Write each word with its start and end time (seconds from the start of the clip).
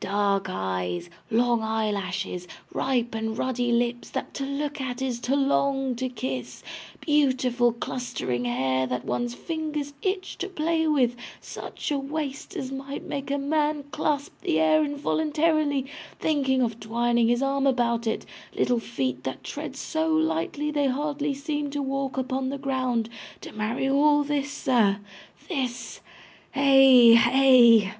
Dark 0.00 0.46
eyes, 0.48 1.10
long 1.30 1.60
eyelashes, 1.62 2.48
ripe 2.72 3.14
and 3.14 3.36
ruddy 3.36 3.70
lips 3.72 4.08
that 4.08 4.32
to 4.32 4.44
look 4.46 4.80
at 4.80 5.02
is 5.02 5.20
to 5.20 5.36
long 5.36 5.94
to 5.96 6.08
kiss, 6.08 6.62
beautiful 7.02 7.72
clustering 7.74 8.46
hair 8.46 8.86
that 8.86 9.04
one's 9.04 9.34
fingers 9.34 9.92
itch 10.00 10.38
to 10.38 10.48
play 10.48 10.88
with, 10.88 11.14
such 11.42 11.90
a 11.90 11.98
waist 11.98 12.56
as 12.56 12.72
might 12.72 13.04
make 13.04 13.30
a 13.30 13.36
man 13.36 13.82
clasp 13.90 14.32
the 14.40 14.58
air 14.58 14.82
involuntarily, 14.82 15.84
thinking 16.18 16.62
of 16.62 16.80
twining 16.80 17.28
his 17.28 17.42
arm 17.42 17.66
about 17.66 18.06
it, 18.06 18.24
little 18.56 18.80
feet 18.80 19.22
that 19.24 19.44
tread 19.44 19.76
so 19.76 20.08
lightly 20.10 20.70
they 20.70 20.86
hardly 20.86 21.34
seem 21.34 21.68
to 21.68 21.82
walk 21.82 22.16
upon 22.16 22.48
the 22.48 22.56
ground 22.56 23.10
to 23.42 23.52
marry 23.52 23.86
all 23.90 24.24
this, 24.24 24.50
sir, 24.50 25.00
this 25.50 26.00
hey, 26.52 27.12
hey! 27.12 27.92